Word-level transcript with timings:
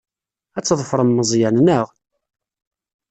Ad 0.57 0.63
tḍefrem 0.65 1.09
Meẓyan, 1.13 1.57
naɣ? 1.65 1.87